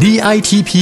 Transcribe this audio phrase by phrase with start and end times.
[0.00, 0.72] DITP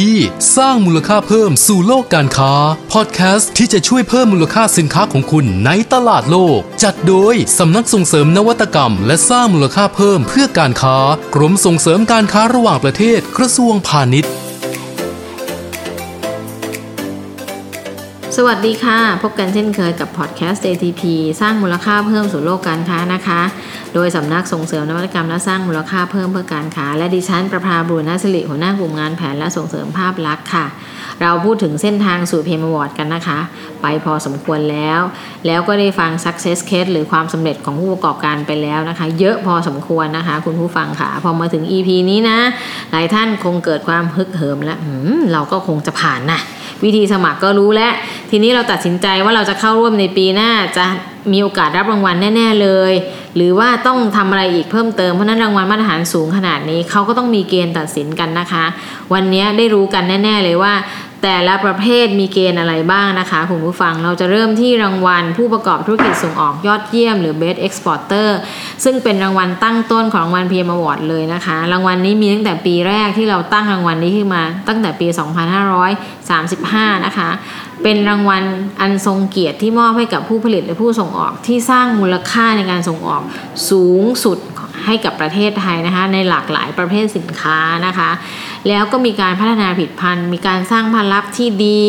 [0.57, 2.53] สร้างมูลค่าเพิ่มสู่โลกการค้า
[2.93, 10.97] พอดแคสต์ที่จะช่วยเพิ่มมูลค่าสินค้าของคุณในตลาดโลก จัดโดยสำนักส่งเสริมนวัตกรรม และสร้างมูลค่าเพิ่มเพื่อการค้า
[11.35, 14.33] กรมส่งเสริมการค้าระหว่างประเทศกระทรวงพาณิชย์
[18.37, 21.03] สวัสดีค่ะ พบกันเช่นเคยกับพอดแคสต์ ATP
[21.41, 23.41] สร้างมูลค่าเพิ่มสู่โลกการค้านะคะ
[23.95, 30.67] โดยสำนักส่งเสริมนวัตกรรมและสร้างมูลค่าเพิ่มเพื่อการค้า และดิฉันประภาบุรณสิริหัวหน้ากลุ่มงานแผนและส่งเสริมภาพลักษณ์ค่ะ
[31.23, 33.39] เราพูดถึงเส้นทางสู่เพมวอร์ดกันนะคะ
[33.83, 35.01] ไปพอสมควรแล้ว
[35.47, 42.39] แล้วก็ได้ฟัง success case หรือความสำเร็จของผู้ประกอบการไปแล้วนะคะ เยอะพอสมควรนะคะ คุณผู้ฟังค่ะพอมาถึง EP นี้นะ
[42.91, 46.41] หลายท่านคงเกิดความฮึกเหิมแล้วหืมเราก็คงจะผ่านนะ
[46.85, 47.93] วิธีสมัครก็รู้แล้ว
[48.31, 50.87] ทีนี้เราตัดสินใจว่าเราจะเข้าร่วมในปีหน้าจะ
[51.33, 52.93] มีโอกาสรับรางวัลแน่ ๆเลย
[53.37, 58.65] หรือว่าต้องทำอะไรอีกเพิ่มเติมเพราะนั้นรางวัลมาตรฐานสูงขนาดนี้เขาก็ต้องมีเกณฑ์ตัดสินกันนะคะ
[59.13, 60.75] วันนี้ได้รู้กันแน่ ๆ เลยว่า
[61.25, 68.29] แต่ละประเภทมีเกณฑ์อะไรบ้างนะคะคุณผู้ฟังเราจะเริ่มที่รางวัลผู้ประกอบธุรกิจส่งออกยอดเยี่ยม หรือ Best Exporter
[68.85, 75.07] ซึ่งเป็นรางวัลตั้งต้นของรางวัล PM Award เลยนะคะ รางวัลนี้มีตั้งแต่ปีแรกที่เราตั้งรางวัลนี้ขึ้นมา ตั้งแต่ปี
[76.27, 77.31] 2535 นะคะ
[77.83, 78.45] เป็นรางวัล
[78.81, 83.23] อันทรงเกียรติที่มอบให้กับผู้ผลิตและผู้ส่งออกที่สร้างมูลค่าในการส่งออก
[83.71, 84.39] สูงสุด
[84.87, 88.11] ให้กับประเทศไทยนะคะในหลากหลายประเภทสินค้านะคะ
[88.69, 91.81] แล้วก็มีการพัฒนาผลิตภัณฑ์ มีการสร้างพันลับที่ดี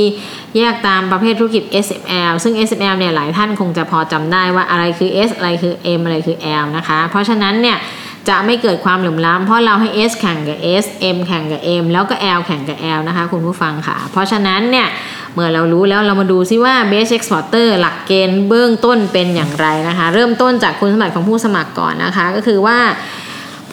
[0.57, 7.77] แยกตามประเภทธุรกิจ SML ซึ่ง SML เนี่ยหลายท่านคงจะพอจำได้ว่าอะไรคือ S อะไรคือ M อะไรคือ L นะคะ เพราะฉะนั้นเนี่ย
[8.29, 14.87] จะไม่เกิดความเหลื่อมล้ำเพราะเราให้ S แข่งกับ S M แข่งกับ M แล้วก็ L แข่งกับ L นะคะคุณผู้ฟังค่ะ เพราะฉะนั้นเนี่ย
[15.33, 22.77] เมื่อเรารู้แล้วเรามาดูซิว่า Base Exporter หลักเกณฑ์เบื้องต้นเป็นอย่างไรนะคะ เริ่มต้นจากคุณสมบัติของผู้สมัครก่อนนะคะ ก็คือว่า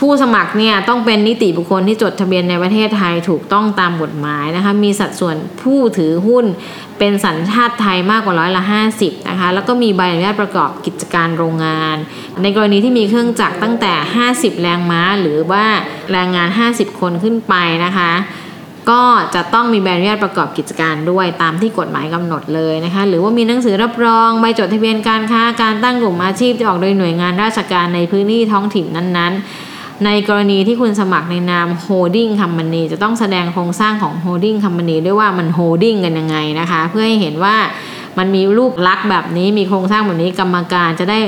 [0.00, 6.44] ผู้สมัครเนี่ยต้องเป็นนิติบุคคลที่จดทะเบียนในประเทศไทยถูกต้องตามกฎหมายนะคะมีสัดส่วนผู้ถือหุ้น
[6.98, 8.62] เป็นสัญชาติไทยมากกว่าร้อยละ
[8.94, 11.96] 50นะคะแล้วก็มีใบอนุญาตประกอบกิจการโรงงาน
[12.42, 13.92] ในกรณีที่มีเครื่องจักรตั้งแต่
[14.26, 15.64] 50 แรงม้า หรือว่า
[16.12, 18.12] แรงงาน 50 คนขึ้นไปนะคะ
[18.90, 19.02] ก็
[19.34, 29.42] จะต้องมีใบอนุญาตประกอบกิจการด้วยตามที่กฎหมายกำหนดเลยนะคะหรือว่ามีหนังสือรับรองใบจดทะเบียนการค้าการตั้งกลุ่มอาชีพที่ออกโดยหน่วยงานราชการในพื้นที่ท้องถิ่นนั้นๆ
[30.04, 37.56] ในกรณีที่คุณสมัครในนาม holding company จะต้องแสดงโครงสร้างของ holding company ด้วยว่ามัน holding กันยังไงนะคะ เพื่อให้เห็นว่า
[38.18, 41.20] มันมีรูปลักษณ์แบบนี้มีโครงสร้างแบบนี้กรรมการจะได้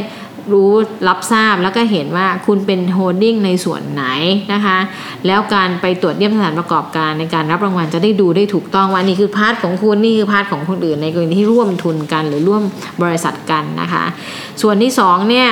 [0.53, 0.73] รู้
[1.09, 4.05] รับทราบแล้วก็เห็นว่าคุณเป็น holding ในส่วนไหน
[4.53, 4.79] นะคะ
[5.27, 12.63] แล้วการไปตรวจเยี่ยมสถานประกอบการในการรับรางวัลจะได้ดูได้ถูกต้องว่านี่คือ part ของคุณนี่คือ part ของคนอื่นในกรณีที่ร่วมทุนกันหรือร่วม
[13.03, 14.05] บริษัทกันนะคะ
[14.63, 15.49] ส่วนที่สองเนี่ย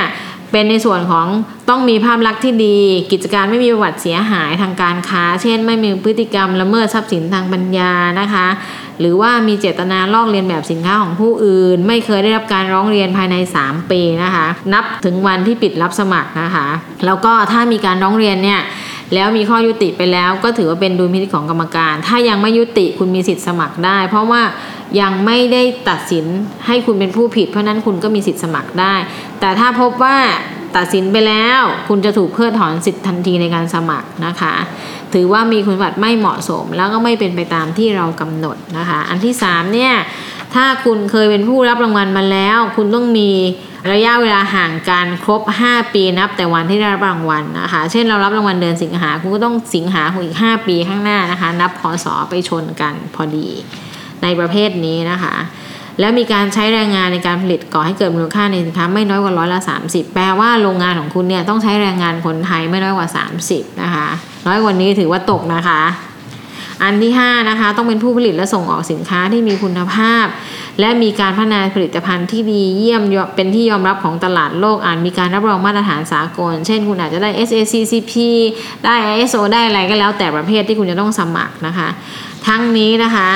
[0.52, 1.26] เป็นในส่วนของ
[1.68, 2.78] ต้องมีภาพลักษณ์ที่ดี
[3.12, 8.46] กิจการไม่มีประวัติเสียหายทางการค้า เช่น ไม่มีพฤติกรรมละเมิดทรัพย์สินทางปัญญานะคะ
[9.00, 16.66] หรือว่ามีเจตนาลอกเลียนแบบสินค้าของผู้อื่น ไม่เคยได้รับการร้องเรียนภายใน 3 ปีนะคะ นับถึงวันที่ปิดรับสมัครนะคะ
[17.06, 18.60] แล้วก็ถ้ามีการร้องเรียนเนี่ย
[19.14, 24.42] แล้วมีข้อยุติไปแล้วก็ถือว่าเป็นดุลพินิจของกรรมการ ถ้ายังไม่ยุติคุณมีสิทธิ์สมัครได้ เพราะว่า
[25.00, 26.24] ยังไม่ได้ตัดสิน
[26.66, 28.94] ให้คุณเป็นผู้ผิด เพราะนั้นคุณก็มีสิทธิ์สมัครได้
[29.40, 30.16] แต่ถ้าพบว่า
[30.76, 34.54] ตัดสินไปแล้ว คุณจะถูกเพิกถอนสิทธิ์ทันทีในการสมัครนะคะ
[35.14, 39.94] ถือว่ามีคุณสมบัติไม่เหมาะสม แล้วก็ไม่เป็นไปตามที่เรากำหนดนะคะ อันที่3เนี่ย
[40.54, 43.30] ถ้าคุณเคยเป็นผู้รับรางวัลมาแล้ว คุณต้องมี
[43.92, 53.48] ระยะเวลาห่างกันครบ 5 ปีนับ แต่วันที่ได้รับรางวัลนะคะ เช่นเรารับรางวัลเดือนสิงหาคุณก็ต้องสิงหาของอีก 5 ปีข้างหน้านะคะ นับพศไปชนกันพอดี
[54.22, 55.34] ในประเภทนี้นะคะ
[56.00, 63.08] แล้วมีการใช้แรงงานในการผลิตก่อให้เกิดมูลค่าในสินค้าไม่น้อยกว่าร้อยละ30 แปลว่าโรงงานของคุณเนี่ยต้องใช้แรงงานคนไทยไม่น้อยกว่า
[63.44, 64.06] 30 นะคะ
[64.46, 65.80] น้อยกว่านี้ถือว่าตกนะคะ
[66.82, 70.26] อันที่ 5 นะคะ ต้องเป็นผู้ผลิตและส่งออกสินค้าที่มีคุณภาพ
[70.80, 73.02] และมีการพัฒนาผลิตภัณฑ์ที่ดีเยี่ยม
[73.34, 78.12] เป็นที่ยอมรับของตลาดโลกอาจมีการรับรองมาตรฐานสากล เช่น คุณอาจจะได้ SACCP
[78.84, 81.88] ได้ ISO ได้อะไรก็แล้วแต่ประเภทที่คุณจะต้องสมัครนะคะ
[82.46, 83.28] ทั้งนี้นะคะ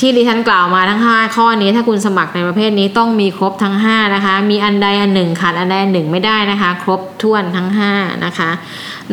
[0.00, 8.50] ที่ดิฉันกล่าวมาทั้ง 5 ข้อนี้ถ้าคุณสมัครในประเภทนี้ต้องมีครบทั้ง 5 นะคะ มีอันใดอันหนึ่งขาดอันใดอันหนึ่งไม่ได้นะคะ ครบถ้วนทั้ง 5 นะคะ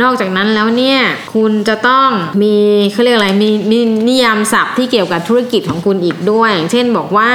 [0.02, 1.00] นอกจากนั้นแล้วเนี่ย
[1.36, 2.10] คุณจะต้อง
[2.44, 2.56] มี
[2.92, 7.32] เขาเรียกอะไรมีมีนิยามศัพท์ที่เกี่ยวกับธุรกิจของคุณอีกด้วยอย่างเช่นบอกว่า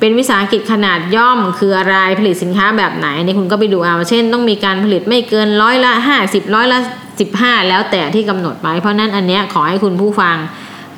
[0.00, 5.92] เป็นวิสาหกิจขนาดย่อมคืออะไรผลิตสินค้าแบบไหนนี่คุณก็ไปดูเอา เช่น ต้องมีการผลิตไม่เกินร้อยละ
[6.22, 6.78] 50ร้อยละ
[7.24, 10.36] 15 แล้วแต่ที่กำหนดไว้เพราะนั้นอันเนี้ยขอให้คุณผู้ฟัง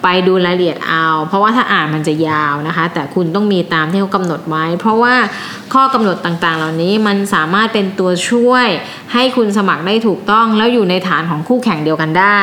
[0.02, 5.14] ไปดูรายละเอียดเอา เพราะว่าถ้าอ่านมันจะยาวนะคะ แต่คุณต้องมีตามที่เขากำหนดไว้ เพราะว่า
[5.74, 8.66] ข้อกำหนดต่างๆ เหล่านี้มันสามารถเป็นตัวช่วย
[9.12, 12.40] ให้คุณสมัครได้ถูกต้อง แล้วอยู่ในฐานของคู่แข่งเดียวกันได้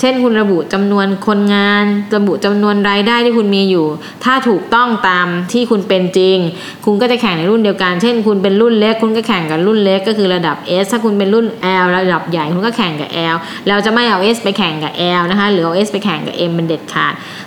[0.00, 1.84] เช่น คุณระบุจำนวนคนงาน
[2.16, 3.86] ระบุจำนวนรายได้ที่คุณมีอยู่
[4.24, 6.36] ถ้าถูกต้องตามที่คุณเป็นจริง
[6.84, 11.46] คุณก็จะแข่งในรุ่นเดียวกัน เช่น คุณเป็นรุ่นเล็ก คุณก็แข่งกับรุ่นเล็กก็คือระดับ S ถ้าคุณเป็นรุ่น
[11.82, 13.36] L ระดับใหญ่คุณก็แข่งกับ L
[13.68, 16.97] เราจะไม่เอา S ไปแข่งกับ L นะคะหรือเอา S ไปแข่งกับ M เป็นเด็ดขาด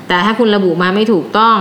[0.08, 1.58] แต่ถ้าคุณระบุมาไม่ถูกต้อง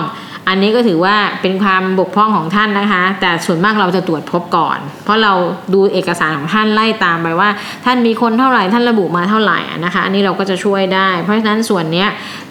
[0.48, 5.32] อันนี้ก็ถือว่าเป็นความบกพร่องของท่านนะคะ แต่ส่วนมากเราจะตรวจพบก่อน เพราะเรา
[5.74, 7.48] ดูเอกสารของท่านไล่ตามไปว่า
[7.84, 12.06] ท่านมีคนเท่าไหร่ท่านระบุมาเท่าไหร่นะคะ อันนี้เราก็จะช่วยได้ เพราะฉะนั้นส่วนนี้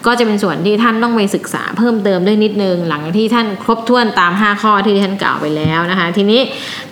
[0.06, 6.40] ก็จะเป็นส่วนที่ท่านต้องไปศึกษาเพิ่มเติมด้วยนิดนึง หลังที่ท่านครบถ้วนตาม 5 ข้อที่ท่านกล่าวไปแล้วนะคะ ทีนี้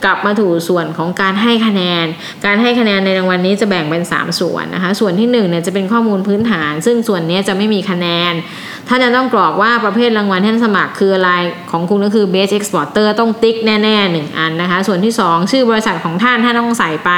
[0.05, 2.07] กลับมาถูส่วนของการให้คะแนน
[2.45, 8.33] การให้คะแนนในรางวัลนี้จะแบ่งเป็น 3 ส่วนนะคะ ส่วนที่1เนี่ยจะเป็นข้อมูลพื้นฐาน ซึ่งส่วนนี้จะไม่มีคะแนน
[8.89, 11.31] ท่านจะต้องกรอกว่าประเภทรางวัลที่ท่านสมัครคืออะไร
[11.71, 17.11] ของคุณก็คือ Best Exporter ต้องติ๊กแน่ๆหนึ่งอันนะคะ ส่วนที่ 2 ชื่อบริษัทของท่านท่านต้องใส่ไป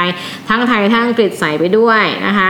[0.49, 2.49] ทั้งไทยทั้งอังกฤษใส่ไปด้วยนะคะ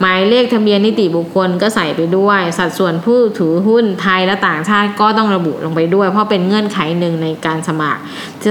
[0.00, 8.00] หมายเลขทะเบียนนิติบุคคลก็ใส่ไปด้วย สัดส่วนผู้ถือหุ้นไทยและต่างชาติก็ต้องระบุลงไปด้วย เพราะเป็นเงื่อนไขหนึ่งในการสมัคร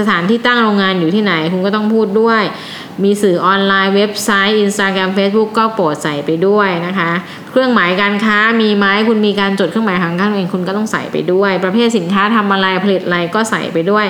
[0.10, 2.42] ถานที่ตั้งโรงงานอยู่ที่ไหนคุณก็ต้องพูดด้วย
[3.04, 7.10] มีสื่อออนไลน์เว็บไซต์ Instagram Facebook ก็โปรดใส่ไปด้วยนะคะ
[7.50, 14.06] เครื่องหมายการค้ามีไหมคุณมีการจดเครื่องหมายทางการเองคุณก็ต้องใส่ไปด้วย ประเภทสินค้าทำอะไรผลิตอะไรก็ใส่ไปด้วย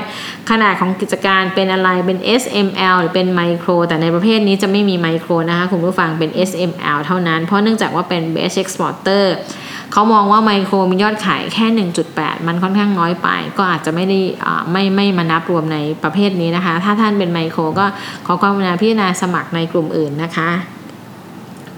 [0.51, 9.25] ขนาดของกิจการเป็นอะไรเป็น SML หรือเป็นไมโครแต่ในประเภทนี้จะไม่มีไมโครนะคะคุณผู้ฟังเป็น SML เท่านั้น เพราะเนื่องจากว่าเป็น Best Exporter
[9.97, 11.67] เขามองว่าไมโครมียอดขายแค่
[12.07, 13.29] 1.8 มันค่อนข้างน้อยไป
[13.59, 14.19] ก็อาจจะไม่ได้
[14.73, 17.87] ไม่ไม่มานับรวมในประเภทนี้นะคะ ถ้าท่านเป็นไมโครก็
[18.27, 20.51] ขอความกรุณาพิจารณาสมัครในกลุ่มอื่นนะคะ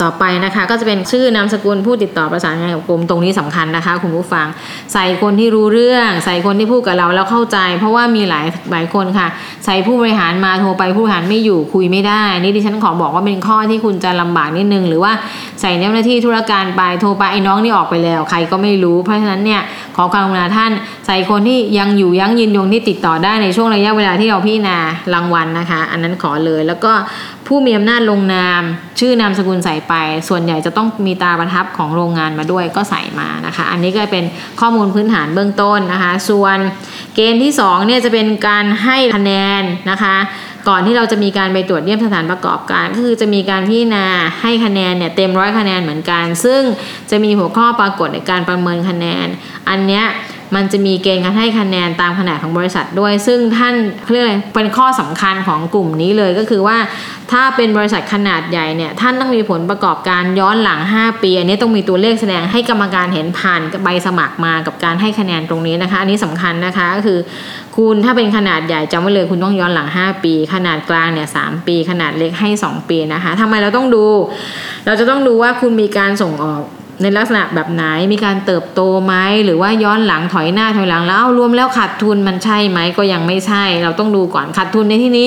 [0.02, 4.46] ต่อไปนะคะก็จะเป็นชื่อนามสกุลผู้ติดต่อประสานงานกับกรมตรงนี้สำคัญนะคะ คุณผู้ฟัง
[4.92, 9.28] ใส่คนที่รู้เรื่อง ใส่คนที่พูดกับเราแล้วเข้าใจ เพราะว่ามีหลายหลายคนค่ะ
[9.64, 15.12] ใส่ผู้บริหารมาโทรไปผู้บริหารไม่อยู่คุยไม่ได้ นี่ดิฉันขอบอกว่าเป็นข้อที่คุณจะลำบากนิดนึง หรือว่า
[15.60, 19.60] ใส่เจ้าหน้าที่ธุรการไปโทรไปไอ้น้องนี่ออกไปแล้ว ใครก็ไม่รู้ เพราะฉะนั้นเนี่ย
[19.96, 20.72] ขอความกรุณาท่าน
[21.06, 24.78] ใส่คนที่ยังอยู่ยั้งยืนยงที่ติดต่อได้ในช่วงระยะเวลาที่เราพิจารณา
[25.14, 26.92] รางวัลนะคะ อันนั้นขอเลยแล้วก็
[27.48, 28.62] ผู้มีอำนาจลงนาม
[28.98, 29.94] ชื่อนามสกุลใส่ไป
[30.28, 34.24] ส่วนใหญ่จะต้องมีตาประทับของโรงงานมาด้วยก็ใส่มานะคะ อันนี้ก็เป็น
[34.60, 36.58] ข้อมูลพื้นฐานเบื้องต้นนะคะ ส่วน
[37.14, 40.16] เกณฑ์ที่2เนี่ยจะเป็นการให้คะแนนนะคะ
[40.68, 44.06] ก่อนที่เราจะมีการไปตรวจเยี่ยมสถานประกอบการ ก็คือจะมีการพิจารณา
[44.42, 46.62] ให้คะแนนเนี่ยเต็มร้อยคะแนนเหมือนกัน ซึ่ง
[47.10, 49.26] จะมีหัวข้อปรากฏในการประเมินคะแนน
[49.68, 50.04] อันเนี้ย
[50.54, 53.74] มันจะมีเกณฑ์การให้คะแนนตามขนาดของบริษัทด้วย ซึ่งท่าน
[54.12, 56.76] เรียกอะไรเป็นข้อสำคัญของกลุ่มนี้เลยก็คือว่า
[57.32, 67.18] ถ้าเป็นบริษัทขนาดใหญ่เนี่ยท่านต้องมีผลประกอบการย้อนหลัง 5 ปีอันนี้ต้องมีตัวเลขแสดงให้กรรมการเห็นผ่านใบสมัครมากับการให้คะแนนตรงนี้นะคะ อันนี้สำคัญนะคะก็คือ
[67.76, 74.04] คุณถ้าเป็นขนาดใหญ่จำไว้เลยคุณต้องย้อนหลัง 5 ปี ขนาดกลางเนี่ยสปี ขนาดเล็กให้ 2 ปีนะคะทำไมเราต้องดู
[74.86, 76.62] เราจะต้องดูว่าคุณมีการส่งออก
[77.02, 79.14] ในลักษณะแบบไหนมีการเติบโตไหม
[79.44, 85.26] หรือว่าย้อนหลังถอยหน้าถอยหลังแล้วรวมแล้วขาดทุนมันใช่ไหมก็ยังไม่ใช่ เราต้องดูก่อนขาดทุนในที่นี้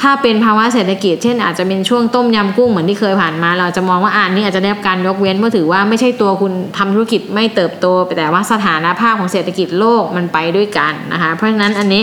[0.00, 7.86] ถ้าเป็นภาวะเศรษฐกิจ เช่นอาจจะเป็นช่วงต้มยำกุ้งเหมือนที่เคยผ่านมา เราจะมองว่าอ่านนี้อาจจะได้รับการยกเว้นเพราะถือว่าไม่ใช่ตัวคุณทำธุรกิจไม่เติบโต
[8.18, 12.02] แต่ว่าสถานภาพของเศรษฐกิจโลกมันไปด้วยกันนะคะเพราะฉะนั้นอันนี้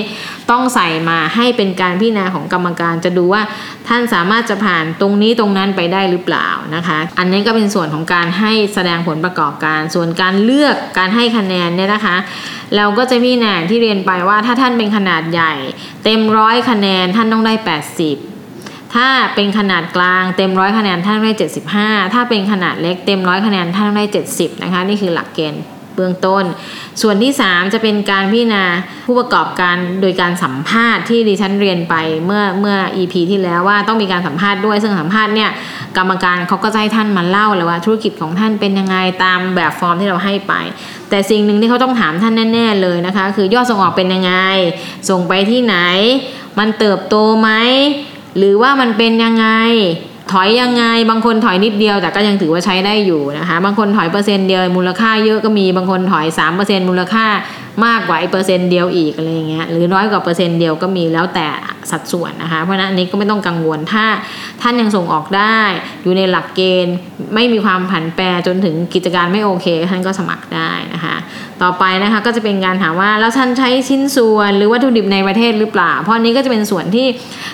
[0.51, 3.41] ต้องใส่มาให้เป็นการพิจารณาของกรรมการจะดูว่า
[3.87, 12.15] ท่านสามารถจะผ่านตรงนี้ตรงนั้นไปได้หรือเปล่านะคะ อันนี้ก็เป็นส่วนของการให้แสดงผลประกอบการ ส่วนการเลือกการให้คะแนนเนี่ยนะคะ
[12.75, 15.53] เราก็จะมีแนที่เรียนไปว่าถ้าท่านเป็นขนาดใหญ่
[16.03, 17.53] เต็มร้อยคะแนนท่านต้องได้
[18.23, 21.33] 80 ถ้าเป็นขนาดกลางเต็มร้อยคะแนนท่านได้
[21.73, 25.63] 75 ถ้าเป็นขนาดเล็กเต็มร้อยคะแนนท่านได้ 70 นะคะ นี่คือหลักเกณฑ์
[25.97, 26.43] เบื้องต้น
[27.01, 28.65] ส่วนที่ 3 จะเป็นการพิจารณา
[29.07, 35.49] ผู้ประกอบการโดยการสัมภาษณ์ที่ดิฉันเรียนไปเมื่อเมื่อ EP ที่แล้วว่าต้องมีการสัมภาษณ์ด้วย ซึ่งสัมภาษณ์เนี่ย
[35.97, 40.53] กรรมการเขาก็จะให้ท่านมาเล่าเลยว่า ธุรกิจของท่านเป็นยังไงตามแบบฟอร์มที่เราให้ไป
[41.09, 44.33] แต่สิ่งหนึ่งที่เขาต้องถามท่านแน่ ๆ เลยนะคะ คือยอดส่งออกเป็นยังไง
[45.09, 45.75] ส่งไปที่ไหน
[46.59, 47.49] มันเติบโตไหม
[48.37, 49.47] หรือว่ามันเป็นยังไง
[50.31, 56.25] ถอยยังไงบางคนถอยนิดเดียวแต่ก็ยังถือว่าใช้ได้อยู่นะคะบางคนถอยเปอร์เซ็นต์เดียวมูลค่าเยอะก็มีบางคนถอย
[56.57, 57.25] 3%มูลค่า
[57.85, 61.47] มากกว่าไอเปอร์เซ็นต์เดียวอีกอะไรเงี้ยหรือน้อยกว่าเปอร์เซ็นต์เดียวก็มีแล้วแต่
[61.91, 64.05] สัดส่วนนะคะ เพราะนั้นอันนี้ก็ไม่ต้องกังวลถ้า
[64.61, 65.59] ท่านยังส่งออกได้
[66.03, 66.95] อยู่ในหลักเกณฑ์
[67.35, 71.15] ไม่มีความผันแปรจนถึงกิจการไม่โอเค ท่านก็สมัครได้นะคะ
[71.61, 77.07] ต่อไปนะคะก็จะเป็นการถามว่าแล้วท่านใช้ชิ้นส่วน หรือวัตถุดิบในประเทศหรือเปล่า เพราะนี้ก็จะเป็นส่วนที่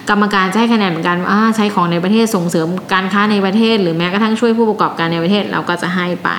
[0.10, 6.30] กรรมการจะให้คะแนนเหมือนกันว่าใช้ของในประเทศส่งเสริมการค้าในประเทศ หรือแม้กระทั่งช่วยผู้ประกอบการในประเทศเราก็จะให้ไป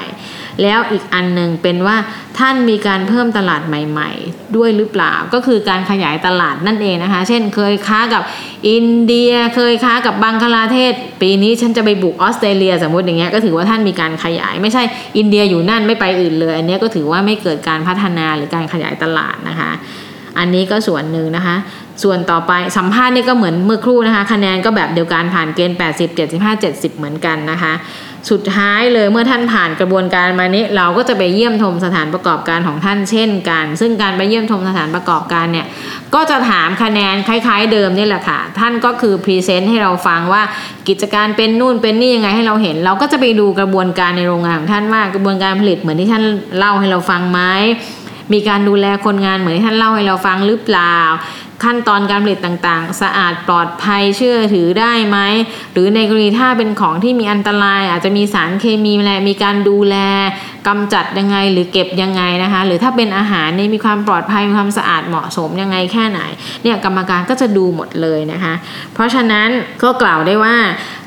[0.63, 1.97] แล้วอีกอันหนึ่งเป็นว่า
[2.39, 8.23] ท่านมีการเพิ่มตลาดใหม่ ๆ ด้วยหรือเปล่า ก็คือการขยายตลาดนั่นเองนะคะ เช่นเคยค้ากับ
[8.69, 14.83] อินเดียเคยค้ากับบังคลาเทศ ปีนี้ฉันจะไปบุกออสเตรเลียสมมติอย่างเงี้ยก็ถือว่าท่านมีการขยาย ไม่ใช่
[15.19, 19.71] อินเดียอยู่นั่นไม่ไปอื่นเลย อันนี้ก็ถือว่าไม่เกิดการพัฒนาหรือการขยายตลาดนะคะ
[20.39, 21.57] อันนี้ก็ส่วนหนึ่งนะคะ
[22.03, 27.73] ส่วนต่อไปสัมภาษณ์นี่ก็เหมือนเมื่อครู่นะคะ คะแนนก็แบบเดียวกันผ่านเกณฑ์ 80 75 70 เหมือนกันนะคะ
[28.31, 35.67] สุดท้ายเลยเมื่อท่านผ่านกระบวนการมานี้ เราก็จะไปเยี่ยมชมสถานประกอบการของท่านเช่นกัน ซึ่งการไปเยี่ยมชมสถานประกอบการเนี่ย
[36.15, 40.43] ก็จะถามคะแนนคล้าย ๆ เดิมนี่แหละค่ะ ท่านก็คือพรีเซนต์ให้เราฟังว่า
[40.89, 46.25] กิจการเป็นนู่นเป็นนี่ยังไงให้เราเห็น เราก็จะไปดูกระบวนการในโรงงานของท่านว่ากระบวนการผลิตเหมือนที่ท่าน
[46.59, 47.41] เล่าให้เราฟังไหม
[48.33, 50.97] มีการดูแลคนงานเหมือนที่ท่านเล่าให้เราฟังหรือเปล่า
[51.63, 55.19] ขั้นตอนการผลิตต่างๆ สะอาดปลอดภัยเชื่อถือได้ไหม
[55.73, 59.97] หรือในกรณีถ้าเป็นของที่มีอันตราย อาจจะมีสารเคมีอะไรมีการดูแล
[60.69, 66.21] กำจัดยังไงหรือเก็บยังไงนะคะ หรือถ้าเป็นอาหารนี่มีความปลอดภัยมีความสะอาดเหมาะสมยังไงแค่ไหน
[66.63, 68.55] เนี่ยกรรมการก็จะดูหมดเลยนะคะ
[68.95, 69.49] เพราะฉะนั้น
[69.83, 70.57] ก็กล่าวได้ว่า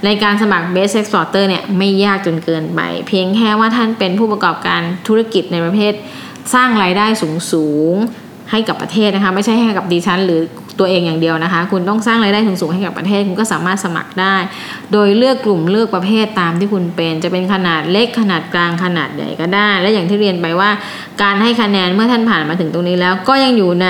[0.06, 5.94] ในการสมัคร Best Exporter เนี่ยไม่ยากจนเกินไป เพียงแค่ว่าท่านเป็นผู้ประกอบการธุรกิจในประเภท
[6.54, 7.96] สร้างรายได้สูงสูง
[8.52, 10.42] ให้กับประเทศนะคะไม่ใช่ให้กับดิฉันหรือ
[10.80, 14.36] ตัวเองอย่างเดียวนะคะ คุณต้องสร้างรายได้สูงสูงๆให้กับประเทศ คุณก็สามารถสมัครได้
[14.92, 20.70] โดยเลือกกลุ่มเลือกประเภทตามที่คุณเป็น จะเป็นขนาดเล็กขนาดกลางขนาดใหญ่ก็ได้ และอย่างที่เรียนไปว่า
[21.22, 23.88] การให้คะแนนเมื่อท่านผ่านมาถึงตรงนี้แล้ว ก็ยังอยู่ใน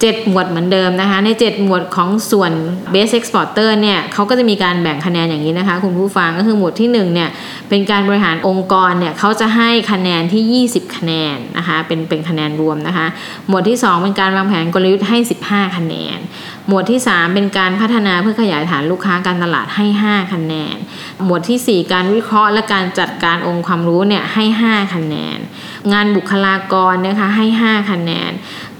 [0.00, 2.52] 7 หมวดเหมือนเดิมนะคะ ใน 7 หมวดของส่วน
[2.92, 7.28] Base Exporter เนี่ยเขาก็จะมีการแบ่งคะแนนอย่างนี้นะคะ คุณผู้ฟังก็คือหมวดที่1เนี่ย
[7.68, 13.06] เป็นการบริหารองค์กรเนี่ยเขาจะให้คะแนนที่ 20 คะแนนนะคะเป็นเป็นคะแนนรวมนะคะ
[13.48, 16.18] หมวดที่ 2 เป็นการวางแผนกลยุทธ์ให้ 15 คะแนน
[16.68, 20.76] หมวดที่ 3 เป็นการพัฒนาเพื่อขยายฐานลูกค้าการตลาดให้ 5 คะแนน
[21.24, 25.38] หมวดที่ 4 การวิเคราะห์และการจัดการองค์ความรู้เนี่ยให้ 5 คะแนน
[25.92, 28.30] งานบุคลากรนะคะให้ 5 คะแนน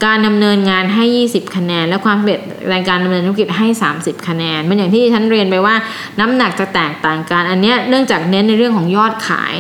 [0.05, 2.41] การดำเนินงานให้ 20 คะแนน และความสำเร็จ
[2.71, 3.67] ในการดำเนินธุรกิจให้
[3.99, 5.75] 30 คะแนนมันอย่างที่ฉันเรียนไปว่า
[6.21, 9.55] น้ำหนักจะแตกต่างกัน อันเนี้ยเนื่องจากเน้นในเรื่องของยอดขาย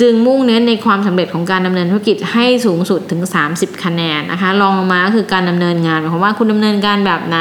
[0.00, 3.22] จึงมุ่งเน้นในความสำเร็จของการดำเนินธุรกิจให้สูงสุดถึง
[3.52, 7.38] 30 คะแนนนะคะรองลงมาก็คือการดำเนินงานหมายความว่าคุณดำเนินการแบบไหน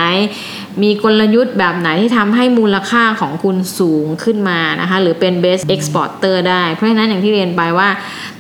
[0.84, 7.90] มีกลยุทธ์แบบไหนที่ทำให้มูลค่าของคุณสูงขึ้นมานะคะ หรือเป็น best exporter ได้ เพราะฉะนั้นอย่างที่เรียนไปว่า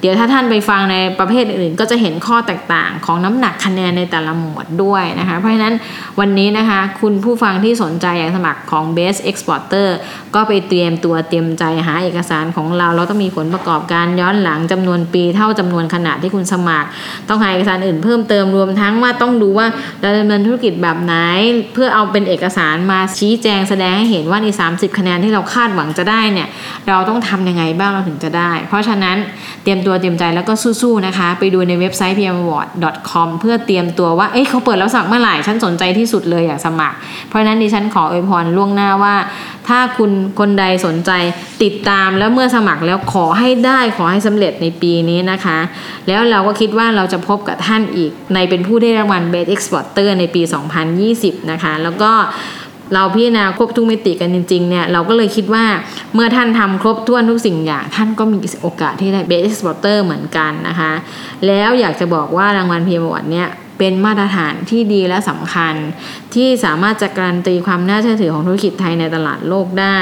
[0.01, 5.74] เดี๋ยวถ้าท่านไปฟังในประเภทอื่นก็จะเห็นข้อแตกต่างของน้ำหนักคะแนนในแต่ละหมวดด้วยนะคะ เพราะฉะนั้น
[6.20, 9.88] วันนี้นะคะคุณผู้ฟังที่สนใจอยากสมัครของ best exporter
[10.36, 16.88] ก็ไปเตรียมตัวเตรียมใจหาเอกสารของเรา เราต้องมีผลประกอบการย้อนหลังจำนวนปีเท่าจำนวนขนาดที่คุณสมัคร
[17.30, 19.68] ต้องหาเอกสารอื่นเพิ่มเติมรวมทั้งว่าต้องดูว่า
[20.01, 21.13] เราดำเนินธุรกิจแบบไหน
[21.74, 26.48] เพื่อเอาเป็นเอกสารมาชี้แจงแสดงให้เห็นว่าใน 30 คะแนนที่เราคาดหวังจะได้เนี่ย
[26.88, 29.17] เราต้องทำยังไงบ้างเราถึงจะได้ เพราะฉะนั้น
[29.63, 36.96] เตรียมตัวเตรียมใจแล้วก็สู้ๆนะคะ ไปดูในเว็บไซต์ pmaward.com เพื่อเตรียมตัวว่าเอ้ยเขาเปิดแล้วสมัครเมื่อไหร่ฉันสนใจที่สุดเลยอยากสมัคร
[37.29, 39.15] เพราะฉะนั้นดิฉันขออวยพรล่วงหน้าว่า
[39.67, 41.12] ถ้าคุณคนใดสนใจ
[41.63, 45.58] ติดตามแล้วเมื่อสมัครแล้วขอให้ได้ขอให้สำเร็จในปีนี้นะคะ
[46.08, 50.41] แล้วเราก็คิดว่าเราจะพบกับท่านอีกในเป็นผู้ได้รางวัล Best Exporter ในปี
[50.96, 52.12] 2020 นะคะ แล้วก็
[52.93, 55.65] เราพิจารณาครบทุกมิติกันจริงๆเนี่ยเราก็เลยคิดว่า
[56.13, 60.91] เมื่อท่านทำครบถ้วนทุกสิ่งอย่าง ท่านก็มีโอกาสที่ได้ Best Exporter เหมือนกันนะคะ
[61.48, 65.75] แล้วอยากจะบอกว่ารางวัล PM Award เนี่ย เป็นมาตรฐานที่ดีและสำคัญ
[66.36, 70.00] ที่สามารถจะการันตีความน่าเชื่อถือของธุรกิจไทยในตลาดโลกได้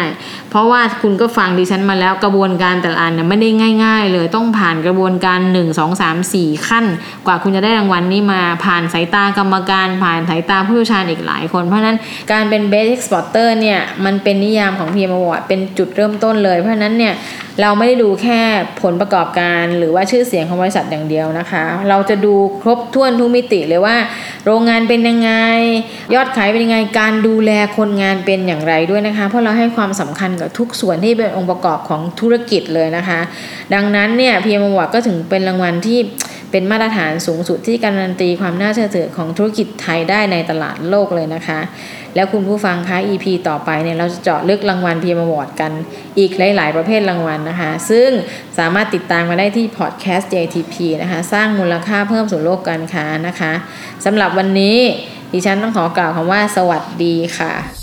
[0.50, 3.50] เพราะว่าคุณก็ฟังดิฉันมาแล้วกระบวนการแต่ละอันเนี่ยไม่ได้
[3.84, 6.86] ง่าย ๆ เลยต้องผ่านกระบวนการ 1 2 3 4 ขั้น
[7.25, 11.98] กว่าคุณจะได้รางวัลนี้มาผ่านสายตากรรมการผ่านสายตาผู้เชี่ยวชาญอีกหลายคน เพราะนั้น
[12.32, 17.13] การเป็น Best Exporter เนี่ยมันเป็นนิยามของ PM Award เป็นจุดเริ่มต้นเลยเพราะนั้นเนี่ย
[17.62, 18.42] เราไม่ได้ดูแค่
[18.82, 23.96] ผลประกอบการ หรือว่าชื่อเสียงของบริษัทอย่างเดียวนะคะ เราจะดูครบถ้วนทุกมิติเลยว่า
[24.46, 25.32] โรงงานเป็นยังไง
[26.13, 33.20] ยอดขายเป็นยังไงการดูแลคนงานเป็นอย่างไรด้วยนะคะ เพราะเราให้ความสำคัญกับทุกส่วนที่เป็นองค์ประกอบของธุรกิจเลยนะคะ
[33.74, 36.00] ดังนั้นเนี่ยพีเอ็มวก็ถึงเป็นรางวัลที่
[36.53, 41.60] เป็นมาตรฐานสูงสุดที่การันตีความน่าเชื่อถือของธุรกิจไทยได้ในตลาดโลกเลยนะคะ
[42.15, 45.72] แล้วคุณผู้ฟังคะ EP ต่อไปเนี่ยเราจะเจาะลึกรางวัลพีเอ็มวกัน
[46.17, 48.10] อีกหลาย ๆ ประเภทรางวัลนะคะ ซึ่ง
[48.57, 53.53] สามารถติดตามมาได้ที่พอดแคสต์ JTP นะคะ สร้างมูลค่าเพิ่มสู่โลกการค้านะคะ
[54.05, 54.77] สำหรับวันนี้
[55.33, 57.83] ดิฉันต้องขอกล่าวคำว่าสวัสดีค่ะ